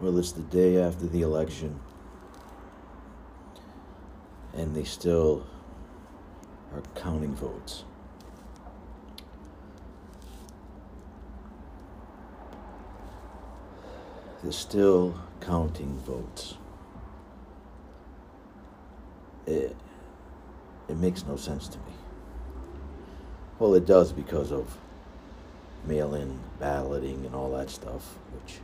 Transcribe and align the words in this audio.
Well, 0.00 0.16
it's 0.16 0.30
the 0.30 0.42
day 0.42 0.80
after 0.80 1.06
the 1.06 1.22
election, 1.22 1.80
and 4.54 4.74
they 4.74 4.84
still 4.84 5.44
are 6.72 6.82
counting 6.94 7.34
votes. 7.34 7.82
They're 14.42 14.52
still 14.52 15.20
counting 15.40 15.98
votes. 15.98 16.54
It, 19.46 19.74
it 20.88 20.96
makes 20.96 21.26
no 21.26 21.34
sense 21.34 21.66
to 21.66 21.78
me. 21.78 21.92
Well, 23.58 23.74
it 23.74 23.84
does 23.84 24.12
because 24.12 24.52
of 24.52 24.78
mail 25.84 26.14
in 26.14 26.38
balloting 26.60 27.26
and 27.26 27.34
all 27.34 27.50
that 27.56 27.68
stuff, 27.68 28.16
which 28.32 28.60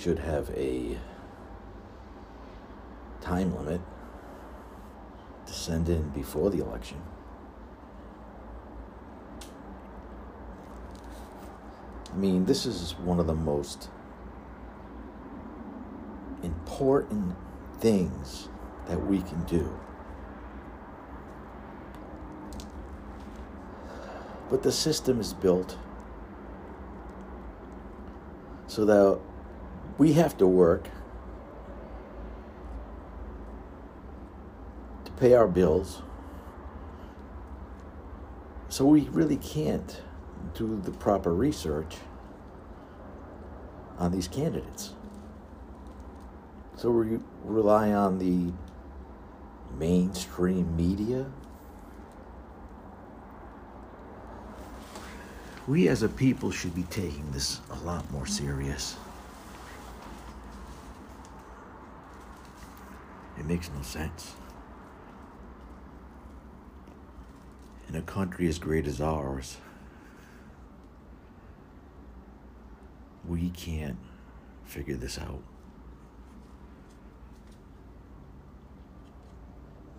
should 0.00 0.18
have 0.18 0.48
a 0.56 0.96
time 3.20 3.54
limit 3.54 3.82
to 5.44 5.52
send 5.52 5.90
in 5.90 6.08
before 6.10 6.48
the 6.48 6.58
election. 6.58 7.02
I 12.10 12.16
mean, 12.16 12.46
this 12.46 12.64
is 12.64 12.92
one 12.92 13.20
of 13.20 13.26
the 13.26 13.34
most 13.34 13.90
important 16.42 17.36
things 17.78 18.48
that 18.88 19.06
we 19.06 19.20
can 19.20 19.44
do. 19.44 19.78
But 24.48 24.62
the 24.62 24.72
system 24.72 25.20
is 25.20 25.34
built 25.34 25.76
so 28.66 28.86
that 28.86 29.20
we 30.00 30.14
have 30.14 30.34
to 30.38 30.46
work 30.46 30.88
to 35.04 35.12
pay 35.18 35.34
our 35.34 35.46
bills. 35.46 36.00
So 38.70 38.86
we 38.86 39.02
really 39.10 39.36
can't 39.36 40.00
do 40.54 40.80
the 40.82 40.90
proper 40.90 41.34
research 41.34 41.96
on 43.98 44.10
these 44.10 44.26
candidates. 44.26 44.94
So 46.76 46.90
we 46.90 47.18
rely 47.44 47.92
on 47.92 48.16
the 48.18 48.54
mainstream 49.78 50.74
media. 50.78 51.26
We 55.68 55.88
as 55.88 56.02
a 56.02 56.08
people 56.08 56.50
should 56.50 56.74
be 56.74 56.84
taking 56.84 57.30
this 57.32 57.60
a 57.70 57.76
lot 57.84 58.10
more 58.10 58.26
serious. 58.26 58.96
It 63.40 63.46
makes 63.46 63.70
no 63.74 63.80
sense. 63.80 64.34
In 67.88 67.96
a 67.96 68.02
country 68.02 68.46
as 68.48 68.58
great 68.58 68.86
as 68.86 69.00
ours, 69.00 69.56
we 73.26 73.48
can't 73.48 73.96
figure 74.64 74.94
this 74.94 75.18
out. 75.18 75.42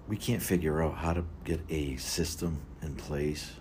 We 0.07 0.17
can't 0.17 0.43
figure 0.43 0.83
out 0.83 0.97
how 0.97 1.13
to 1.13 1.25
get 1.43 1.61
a 1.67 1.95
system 1.95 2.61
in 2.83 2.93
place 2.93 3.53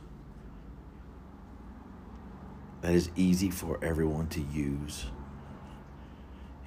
that 2.83 2.92
is 2.92 3.08
easy 3.17 3.51
for 3.51 3.83
everyone 3.83 4.28
to 4.28 4.42
use 4.42 5.06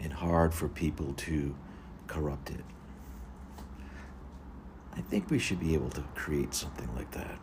and 0.02 0.12
hard 0.12 0.52
for 0.52 0.68
people 0.68 1.14
to 1.14 1.56
corrupt 2.08 2.50
it. 2.50 2.64
I 4.96 5.02
think 5.02 5.30
we 5.30 5.40
should 5.40 5.60
be 5.60 5.74
able 5.74 5.90
to 5.92 6.04
create 6.16 6.54
something 6.54 6.90
like 6.96 7.12
that. 7.12 7.40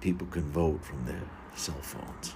People 0.00 0.26
can 0.28 0.50
vote 0.50 0.84
from 0.84 1.04
their 1.06 1.22
cell 1.54 1.80
phones. 1.82 2.34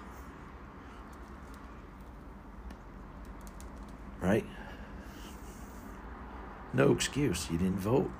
right? 4.20 4.44
No 6.72 6.92
excuse. 6.92 7.48
You 7.50 7.58
didn't 7.58 7.80
vote. 7.80 8.10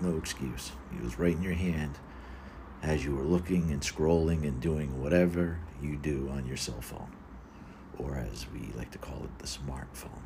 No 0.00 0.16
excuse. 0.16 0.72
It 0.96 1.02
was 1.02 1.18
right 1.18 1.34
in 1.34 1.42
your 1.42 1.54
hand 1.54 1.98
as 2.82 3.04
you 3.04 3.14
were 3.14 3.22
looking 3.22 3.70
and 3.70 3.80
scrolling 3.80 4.42
and 4.42 4.60
doing 4.60 5.00
whatever 5.02 5.58
you 5.80 5.96
do 5.96 6.28
on 6.32 6.46
your 6.46 6.56
cell 6.56 6.80
phone, 6.80 7.12
or 7.98 8.16
as 8.16 8.46
we 8.52 8.72
like 8.76 8.90
to 8.90 8.98
call 8.98 9.22
it, 9.24 9.38
the 9.38 9.46
smartphone. 9.46 10.24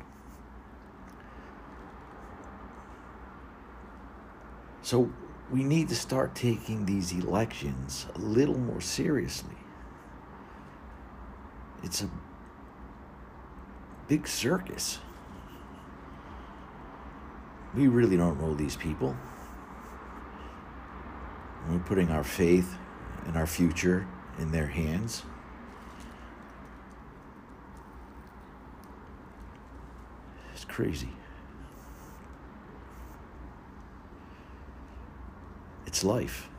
So 4.81 5.11
we 5.51 5.63
need 5.63 5.89
to 5.89 5.95
start 5.95 6.35
taking 6.35 6.85
these 6.85 7.11
elections 7.11 8.05
a 8.15 8.19
little 8.19 8.57
more 8.57 8.81
seriously. 8.81 9.55
It's 11.83 12.01
a 12.01 12.09
big 14.07 14.27
circus. 14.27 14.99
We 17.75 17.87
really 17.87 18.17
don't 18.17 18.41
know 18.41 18.53
these 18.53 18.75
people. 18.75 19.15
We're 21.69 21.79
putting 21.79 22.09
our 22.09 22.23
faith 22.23 22.75
and 23.25 23.37
our 23.37 23.45
future 23.45 24.07
in 24.39 24.51
their 24.51 24.65
hands. 24.65 25.23
It's 30.53 30.65
crazy. 30.65 31.09
It's 35.99 36.05
life. 36.05 36.49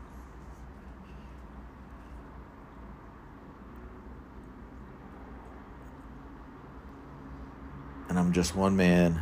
and 8.11 8.19
I'm 8.19 8.35
just 8.35 8.55
one 8.55 8.77
man. 8.77 9.19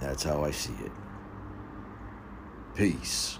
That's 0.00 0.22
how 0.22 0.44
I 0.44 0.52
see 0.52 0.74
it. 0.84 0.92
Peace. 2.76 3.39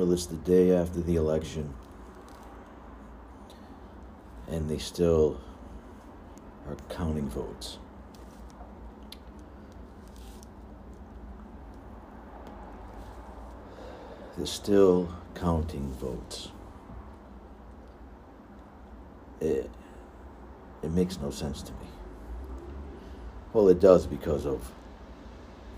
Well, 0.00 0.12
it's 0.12 0.24
the 0.24 0.36
day 0.36 0.74
after 0.74 0.98
the 1.02 1.16
election, 1.16 1.74
and 4.48 4.66
they 4.66 4.78
still 4.78 5.38
are 6.66 6.76
counting 6.88 7.28
votes. 7.28 7.76
They're 14.38 14.46
still 14.46 15.14
counting 15.34 15.92
votes. 15.92 16.48
It, 19.38 19.70
it 20.82 20.90
makes 20.92 21.20
no 21.20 21.30
sense 21.30 21.60
to 21.60 21.72
me. 21.72 21.88
Well, 23.52 23.68
it 23.68 23.80
does 23.80 24.06
because 24.06 24.46
of 24.46 24.72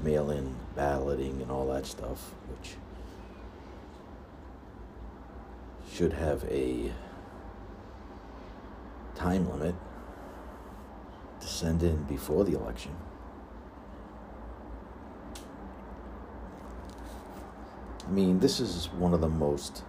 mail 0.00 0.30
in 0.30 0.54
balloting 0.76 1.42
and 1.42 1.50
all 1.50 1.66
that 1.72 1.86
stuff, 1.86 2.34
which 2.48 2.76
should 5.92 6.14
have 6.14 6.42
a 6.44 6.90
time 9.14 9.50
limit 9.50 9.74
to 11.40 11.46
send 11.46 11.82
in 11.82 12.02
before 12.04 12.44
the 12.44 12.56
election. 12.56 12.96
I 18.06 18.10
mean, 18.10 18.40
this 18.40 18.58
is 18.58 18.86
one 18.96 19.12
of 19.12 19.20
the 19.20 19.28
most 19.28 19.84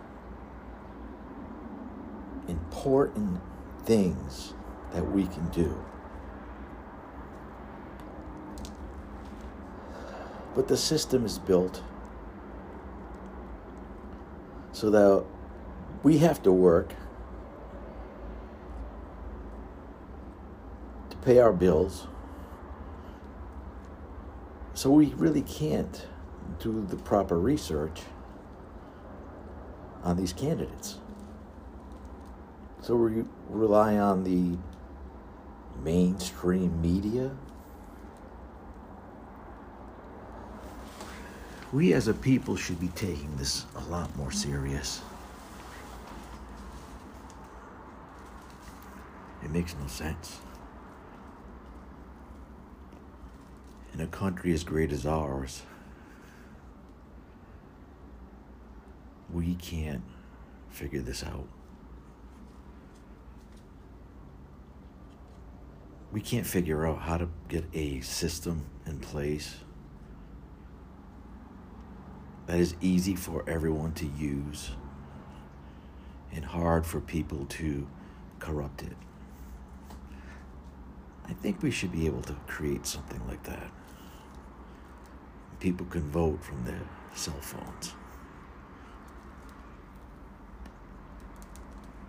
important 2.47 3.39
things 3.85 4.53
that 4.94 5.09
we 5.09 5.25
can 5.25 5.47
do. 5.49 5.83
But 10.53 10.67
the 10.67 10.77
system 10.77 11.25
is 11.25 11.39
built 11.39 11.81
so 14.73 14.89
that 14.89 15.25
we 16.03 16.17
have 16.17 16.44
to 16.44 16.51
work 16.51 16.94
to 21.09 21.17
pay 21.17 21.39
our 21.39 21.53
bills. 21.53 22.07
So 24.73 24.89
we 24.89 25.07
really 25.15 25.44
can't 25.44 26.05
do 26.59 26.85
the 26.89 26.97
proper 26.97 27.39
research 27.39 28.01
on 30.03 30.17
these 30.17 30.33
candidates. 30.33 30.97
So 32.81 32.97
we 32.97 33.23
rely 33.49 33.97
on 33.97 34.25
the 34.25 34.57
mainstream 35.81 36.81
media. 36.81 37.31
We 41.71 41.94
as 41.94 42.09
a 42.09 42.13
people 42.13 42.57
should 42.57 42.79
be 42.79 42.89
taking 42.89 43.38
this 43.38 43.65
a 43.75 43.81
lot 43.89 44.13
more 44.17 44.31
serious. 44.31 45.01
It 49.44 49.51
makes 49.51 49.75
no 49.80 49.88
sense. 49.88 50.40
In 53.94 54.01
a 54.01 54.07
country 54.07 54.54
as 54.54 54.63
great 54.63 54.92
as 54.92 55.06
ours, 55.06 55.63
we 59.31 59.56
can't 59.56 60.04
figure 60.69 61.01
this 61.01 61.24
out. 61.24 61.48
We 66.12 66.22
can't 66.22 66.45
figure 66.45 66.88
out 66.88 67.00
how 67.00 67.18
to 67.18 67.28
get 67.50 67.66
a 67.74 68.01
system 68.01 68.66
in 68.86 69.00
place 69.00 69.57
that 72.45 72.60
is 72.60 72.75
easy 72.81 73.16
for 73.16 73.48
everyone 73.48 73.94
to 73.94 74.06
use 74.06 74.72
and 76.31 76.45
hard 76.45 76.86
for 76.86 77.00
people 77.00 77.45
to 77.45 77.88
corrupt 78.40 78.84
it. 78.84 78.95
I 81.27 81.33
think 81.33 81.61
we 81.61 81.71
should 81.71 81.91
be 81.91 82.05
able 82.05 82.21
to 82.23 82.33
create 82.47 82.85
something 82.85 83.21
like 83.27 83.43
that. 83.43 83.71
People 85.59 85.85
can 85.85 86.09
vote 86.09 86.43
from 86.43 86.65
their 86.65 86.81
cell 87.15 87.39
phones. 87.41 87.93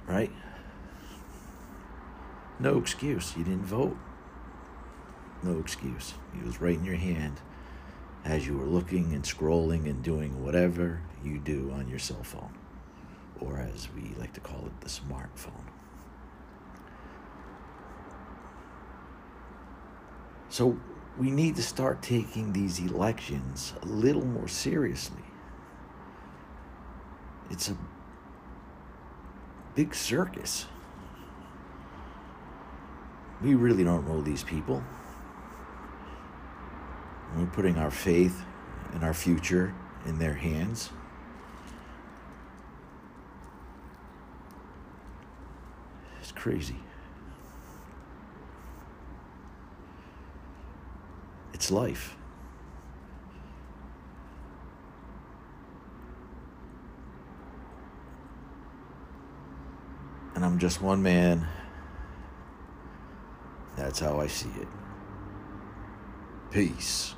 Right? 0.06 0.32
No 2.58 2.78
excuse. 2.78 3.34
You 3.36 3.44
didn't 3.44 3.64
vote. 3.64 3.96
No 5.42 5.58
excuse. 5.58 6.14
It 6.34 6.44
was 6.44 6.60
right 6.60 6.76
in 6.76 6.84
your 6.84 6.96
hand 6.96 7.40
as 8.24 8.46
you 8.46 8.56
were 8.56 8.64
looking 8.64 9.12
and 9.12 9.22
scrolling 9.22 9.84
and 9.84 10.02
doing 10.02 10.42
whatever 10.42 11.00
you 11.22 11.38
do 11.38 11.70
on 11.74 11.88
your 11.88 11.98
cell 11.98 12.22
phone, 12.22 12.54
or 13.40 13.58
as 13.58 13.88
we 13.94 14.14
like 14.18 14.32
to 14.32 14.40
call 14.40 14.64
it, 14.66 14.80
the 14.80 14.88
smartphone. 14.88 15.66
So 20.54 20.78
we 21.18 21.32
need 21.32 21.56
to 21.56 21.64
start 21.64 22.00
taking 22.00 22.52
these 22.52 22.78
elections 22.78 23.74
a 23.82 23.86
little 23.86 24.24
more 24.24 24.46
seriously. 24.46 25.24
It's 27.50 27.70
a 27.70 27.76
big 29.74 29.96
circus. 29.96 30.66
We 33.42 33.56
really 33.56 33.82
don't 33.82 34.06
know 34.06 34.20
these 34.20 34.44
people. 34.44 34.80
We're 37.36 37.46
putting 37.46 37.76
our 37.76 37.90
faith 37.90 38.40
and 38.92 39.02
our 39.02 39.12
future 39.12 39.74
in 40.06 40.20
their 40.20 40.34
hands. 40.34 40.90
It's 46.20 46.30
crazy. 46.30 46.76
It's 51.54 51.70
life. 51.70 52.16
And 60.34 60.44
I'm 60.44 60.58
just 60.58 60.82
one 60.82 61.00
man. 61.02 61.46
That's 63.76 64.00
how 64.00 64.20
I 64.20 64.26
see 64.26 64.50
it. 64.60 64.68
Peace. 66.50 67.14